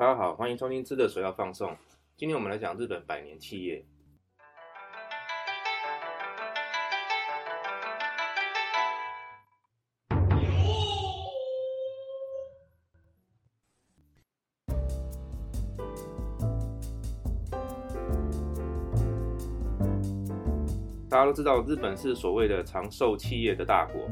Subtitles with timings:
[0.00, 1.72] 大家好，欢迎收听《吃的水要放送》。
[2.16, 3.84] 今天我们来讲日本百年企业。
[21.10, 24.08] 大家都知道，日本是所谓的长寿企业的大国。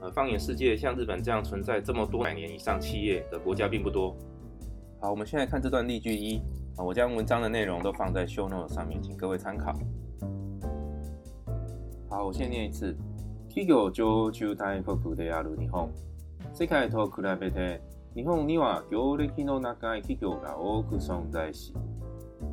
[0.00, 4.16] 呃，放眼世界，像日本这样存在这么多百年以上企业的国家并不多。
[4.98, 6.38] 好，我们先来看这段例句一
[6.74, 9.74] 啊，我将文章的内容都放在 show note 上面，请各位参考。
[12.08, 12.96] 好，我先念一次。
[13.50, 15.88] 企業常駐大国である日本。
[16.52, 17.80] 世界と比べて
[18.14, 21.74] 日本には業歴の長い企業が多く存在し、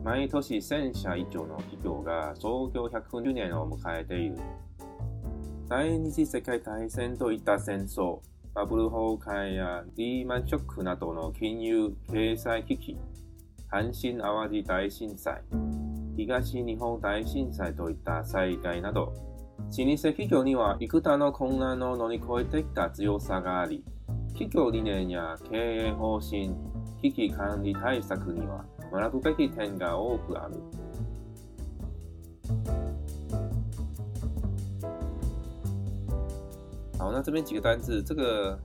[0.04, 4.38] 毎年1000社以上の企業が創業150年を迎えている。
[5.70, 8.20] 第二次世界大戦といった戦争、
[8.56, 12.96] バブル崩壊やリーマンショックなどの金融経済危機、
[13.72, 15.42] 阪神淡路大震災、
[16.16, 19.12] 東日本大震災といった災害など、老
[19.86, 23.84] 舗企業には幾多の混乱を乗り越えてきた強さがあり、
[24.34, 26.52] 企業理念や経営方針、
[27.02, 30.58] 危機管理対策には学ぶべき点が多くある。
[37.04, 38.58] 好，那这边几个单字，这个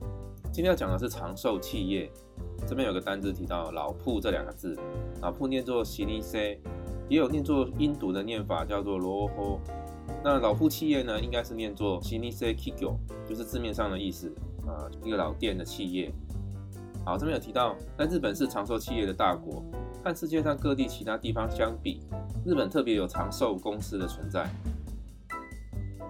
[0.49, 2.09] 今天要讲的是长寿企业。
[2.65, 4.79] 这边有个单字提到老铺这两个字，
[5.21, 6.57] 老铺念作 s i n i s e
[7.09, 9.59] 也有念作音读的念法叫做 roho。
[10.23, 12.95] 那老铺企业呢，应该是念作 s i n i s e kigyo，
[13.27, 14.33] 就是字面上的意思，
[14.65, 16.09] 啊，一个老店的企业。
[17.05, 19.61] 好，这边有提到，在日本是长寿企业的大国，
[20.01, 21.99] 和世界上各地其他地方相比，
[22.45, 24.49] 日本特别有长寿公司的存在。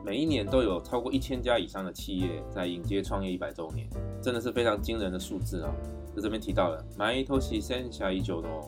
[0.03, 3.87] 每一年都有超过一千家以上的企业在迎接创业一百周年，
[4.21, 5.73] 真的是非常惊人的数字啊！
[6.15, 8.67] 就这边提到了，My Toshi s e n 的 Tiga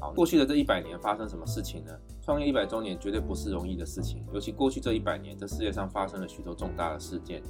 [0.00, 1.92] 好，过去的这一百年发生什么事情呢？
[2.22, 7.42] 创业一百周年绝对不是容易的事情，尤其过去这一百年，这世界上发生了许多重大的事件。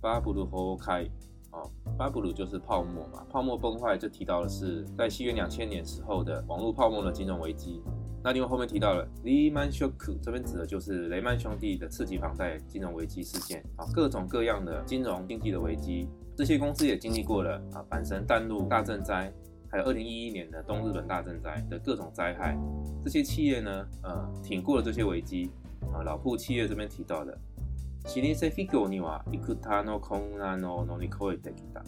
[0.00, 1.04] 巴布鲁河开。
[1.96, 7.80] 巴布鲁就是泡沫嘛，泡沫崩坏就提到的是在西元两千年时候的网络泡沫的金融危机。
[8.24, 19.32] 那另外后面提到了 Lehman Shock，这边指的就是雷曼兄弟的次级房贷金融危机事件啊，各种各样的金融经济的危机，这些公司也经历过了啊，阪神淡路大震灾，
[19.68, 22.56] 还有二零一一年的东日本大震灾的各种灾害，
[23.04, 25.50] 这些企业呢，呃，挺过了这些危机
[25.92, 27.36] 啊，老铺企业这边提到的。
[28.04, 31.82] 新設企業には幾多の困難を乗り越えてきた。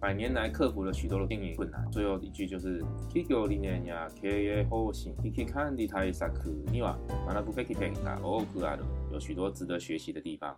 [0.00, 4.28] 百年来克服了许多的经营困难，最后一句就是企業理念や経
[4.60, 8.84] 営方針、企業管理対策には学ぶべき点が多くある。
[9.12, 10.54] 有许多值得学习的地方。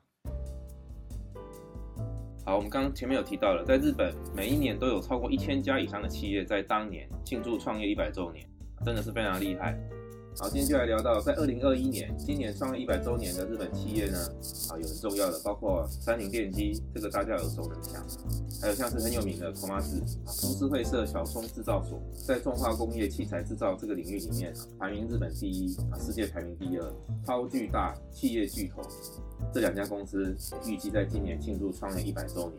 [2.44, 8.44] 好，我们刚刚前面有提到了，在日本每一年都有超过一千家以上的企业在当年庆祝创业一百周年，
[8.84, 9.76] 真的是非常厉害。
[10.38, 14.18] 好，今天就来聊到，在二零二一年，今年创了一百周年的日本企业呢，
[14.68, 18.04] 啊，有很重要的，包括三菱电机，这个大家耳熟能详
[18.60, 26.92] 还有像是很有名的 k o m a s 啊，株式会社小松制造所，在重化工业器材制造这个领域里面，排名日本第一，啊，世界排名第二，
[27.26, 28.82] 超巨大企业巨头，
[29.54, 30.36] 这两家公司
[30.66, 32.54] 预计在今年庆祝创业一百周年。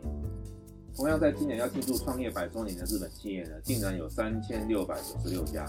[0.96, 5.64] 同样在今年要庆祝创业百周年的日本企业呢，竟然有三千六百九十六家。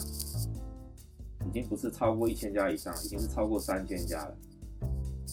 [1.49, 4.31] 已经不是超过一千家以上，已经是超过三千家了。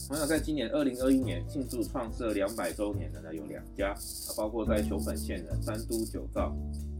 [0.08, 3.94] 同样，在今年二零二一年庆祝创设两百周年的呢有两家，
[4.36, 6.56] 包括在熊本县的三都酒造，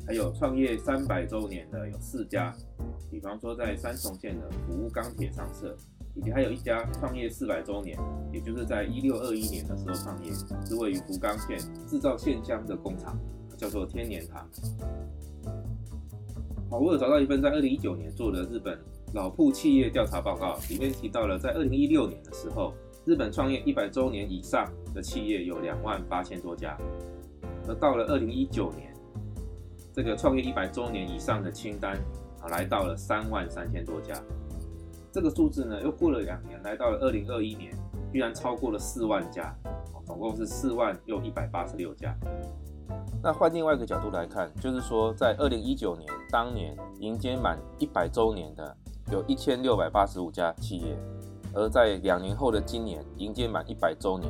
[0.07, 2.55] 还有创业三百周年的有四家，
[3.11, 5.75] 比方说在三重县的福冈铁商社，
[6.15, 7.99] 以及还有一家创业四百周年，
[8.35, 10.31] 也就是在一六二一年的时候创业，
[10.67, 13.19] 是位于福冈县制造线香的工厂，
[13.57, 14.47] 叫做天年堂。
[16.69, 18.77] 好，我有找到一份在二零一九年做的日本。
[19.17, 22.75] 老铺企业调查报告里面提到了，在二零一六年的时候，
[23.07, 26.77] 日本创业一百周年以上的企业有两万八千多家，
[27.67, 28.93] 而到了二零一九年，
[29.95, 31.97] 这个创业一百周年以上的清单
[32.43, 34.13] 啊来到了三万三千多家。
[35.11, 37.73] 这个数字呢，又过了两年，来到了二零二一年，
[38.13, 39.51] 居然超过了四万家，
[40.05, 42.15] 总共是四万又一百八十六家。
[43.23, 48.77] 那换另外一个角度来看，就是说在二零一九年当年迎接满一百周年的。
[49.11, 50.99] 有一千六百八十五家企业，
[51.55, 54.29] 而在两年后的今年，迎接满一百周年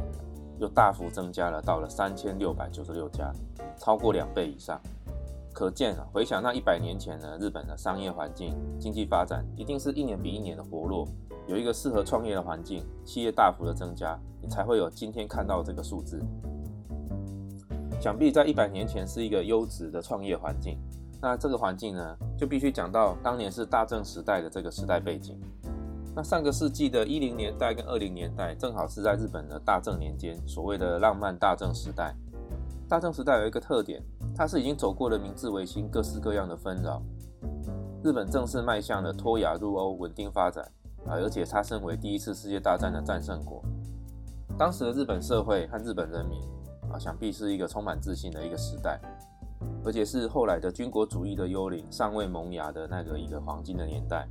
[0.61, 3.32] 又大幅增加了到了三千六百九十六家，
[3.78, 4.78] 超过两倍以上。
[5.55, 11.08] 可见啊，回想那一百年前呢，日本的商业环境、经济发展一定是一年比一年的活络，
[11.46, 16.23] 有一个适合创业的环境，企业大幅的增加，你才会有今天看到这个数字。
[17.99, 20.78] 想必在一百年前是一个优质的创业环境。
[21.20, 25.38] 那这个环境呢，就必须讲到当年是大正时代的这个时代背景。
[26.14, 32.14] 那上个世纪的一零年代跟二零年代，正好是在日本的大正年间，所谓的浪漫大正时代。
[32.88, 34.02] 大正时代有一个特点，
[34.34, 37.02] 它是已经走过了明治维新各式各样的纷扰，
[38.02, 40.64] 日本正式迈向了脱亚入欧稳定发展
[41.06, 43.62] 啊，而且它身为第一次世界大战的战胜国，
[44.56, 46.40] 当时的日本社会和日本人民
[46.92, 48.98] 啊，想必是一个充满自信的一个时代。
[49.84, 54.26] 而且是后来的军国主义的幽灵尚未萌芽的那个一个黄金的年代，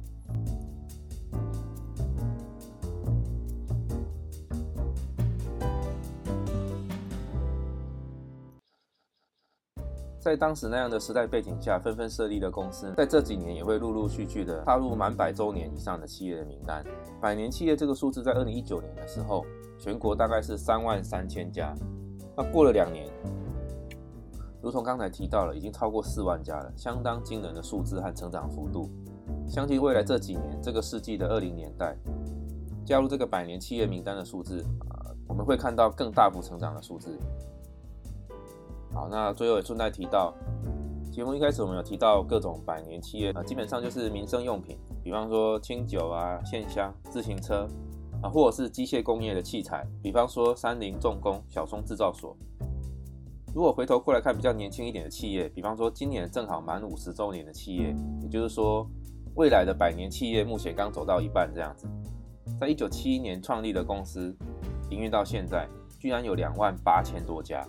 [10.20, 16.84] 在当时那样的时代背景下，纷纷设立的公司，在这几年也会陆陆续续的踏入满百周年以上的企业的名单。
[17.22, 19.46] 百年企业这个数字，在二零一九年的时候，
[19.80, 21.74] 全国大概是三万三千家。
[22.36, 23.10] 那过了两年。
[24.66, 28.90] 如同刚才提到了，已经超过四万家了，相当惊人的数字和成长幅度。
[29.48, 31.96] 相信未来这几年，这个世纪的二零年代，
[32.84, 37.16] 加入这个百年企业名单的数字啊，我们会看到更大幅成长的数字。
[38.92, 40.34] 好，那最后也顺带提到，
[41.12, 47.68] 节目一开始我们有提到各种百年企业啊，基本上就是民生用品，比方说清酒啊、线香、自行车
[48.20, 52.36] 啊，或者是机械工业的器材，比方说三菱重工、小松制造所。
[53.56, 58.86] 如果回头过来看比较年轻一点的企业，比方说今年正好满五十周年的企业，也就是说
[59.38, 61.88] 未来的百年企业目前刚走到一半这样子，
[62.60, 64.36] 在一九七一年创立的公司，
[64.90, 65.66] 营运到现在
[65.98, 67.66] 居然有两万八千多家，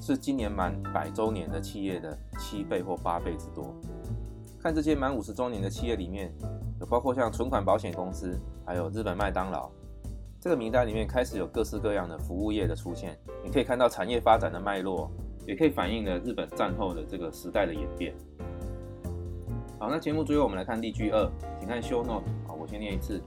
[0.00, 3.76] 是今年满百周年的企业的七倍或八倍之多。
[4.58, 6.34] 看这些满五十周年的企业里面，
[6.80, 9.70] 有包括像存款保险公司，还有日本麦当劳。
[10.40, 15.10] 这个名单里面开始有各式各样的服务业的出现，你可以看到产业发展的脉络，
[15.46, 18.14] 也可以反映了日本战后的这个时代的演变。
[19.78, 23.22] 好，那节目最后我们来看例句二，请看 show note，好，我先念一次。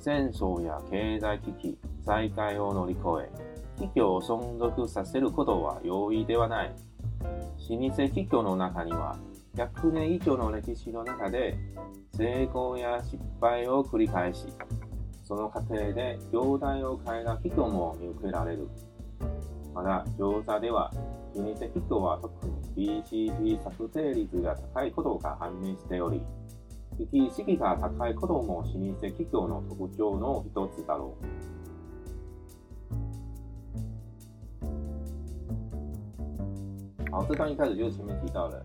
[0.00, 3.30] 戦争や経済危機、災害を乗り越え、
[3.76, 6.72] 企業を存続させることは容易ではない。
[7.56, 9.16] 新入企業の中には
[9.56, 11.56] 100年以上の歴史の中で
[12.16, 14.46] 成功や失敗を繰り返し、
[15.24, 18.66] その過程で業態を変えた人も見受けられる。
[19.74, 20.90] また、調査では、
[21.34, 22.52] 老舗企業人は特に
[23.02, 26.22] BCP 作成率が高いことが判明しており、
[26.98, 28.72] 危機意識が高いことも老舗
[29.02, 31.24] 企業の特徴の一つだろう。
[37.10, 38.64] 好，这段一开始就是前面提到的，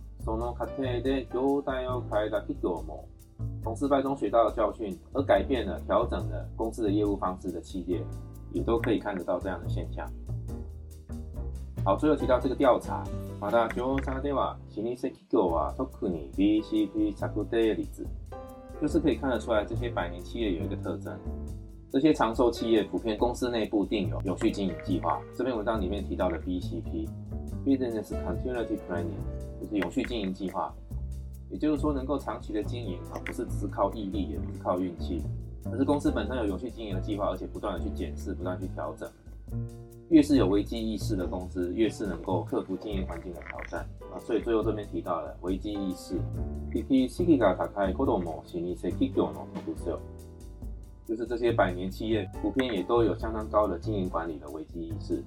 [3.63, 7.99] 从失败中学到的教训，而改变了、调整了公司的业务方式的企业，
[8.53, 10.07] 也都可以看得到这样的现象。
[11.83, 13.03] 好，最后提到这个调查，
[13.39, 18.05] 马达鸠沙蒂瓦辛尼塞基古瓦托库尼 B C P 查库特耶里子，
[18.79, 21.17] 就是可以看得出来，这些百年企业有一个特征：
[21.91, 25.19] 这些长寿企业普遍公司内部定有有序经营计划。
[25.35, 29.40] 这篇文章里面提到的 B C P（Business Continuity Planning）。
[29.61, 30.73] 就是永续经营计划，
[31.51, 35.21] 也就是说能够长期的经营啊，不是只是靠毅力，也不是靠运气，
[35.71, 39.07] 而是公司本身有永续经营的计划，而且不断的去检视，不断去调整。
[40.09, 43.81] 越是有危机意识的公司，越是能够克服经营环境的挑战
[44.13, 44.17] 啊。
[44.19, 46.15] 所以最后这边提到了危机意识。
[46.71, 48.75] P P C C 卡 Kodomo Q no
[49.53, 49.99] s
[51.05, 55.23] 就是这些百年企业普遍也都有相当高的经营管理的危机意识。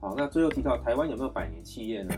[0.00, 2.12] 好，那最后提到台湾有没有百年企业呢？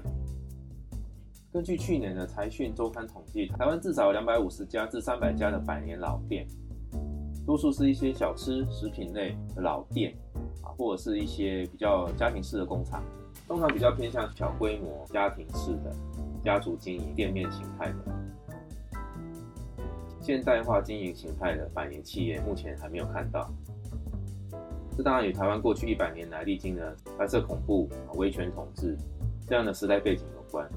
[1.54, 6.44] 根据去年的财讯周刊统计，台湾至少有两百五十家至三百家的百年老店，
[7.46, 10.12] 多数是一些小吃、食品类老店，
[10.64, 13.04] 啊，或者是一些比较家庭式的工厂，
[13.46, 15.94] 通常比较偏向小规模、家庭式的、
[16.42, 18.99] 家族经营店面形态的，
[20.20, 23.49] 现代化经营形态的百年企业目前还没有看到。
[24.96, 28.96] 这当然与台湾过去一百年来历经了白色恐怖、威权统治
[29.46, 30.68] 这样的时代背景有关。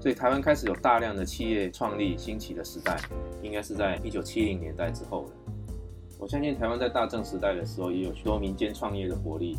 [0.00, 2.96] 所以台湾开始有大量的企业创立兴起的时代，
[3.42, 5.30] 应该是在一九七零年代之后了。
[6.18, 9.56] 我相信台湾在大正时代的时候，也有许多民间创业的活力，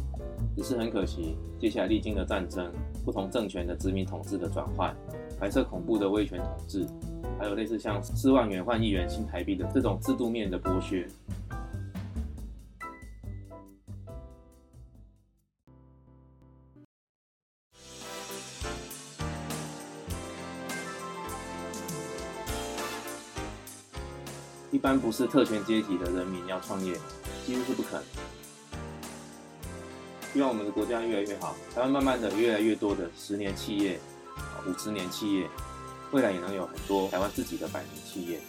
[0.58, 2.72] 只是很可惜，接下来历经了战争、
[3.06, 4.96] 不同政权的殖民统治的转换、
[5.40, 6.88] 白色恐怖的威权统治，
[7.40, 11.06] 还有类似像四万元换一元新台币的这种制度面的剥削。
[24.72, 26.96] 一般不是特权阶级的人民要创业，
[27.46, 28.04] 几乎是不可能。
[30.34, 34.00] 希望我们的国家越来越好，台湾慢慢的越来越多的十年企业、
[34.66, 35.48] 五十年企业，
[36.12, 38.40] 未来也能有很多台湾自己的百年企业。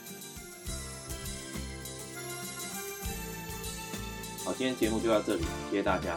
[4.44, 6.16] 好，今天节目就到这里，谢谢大家。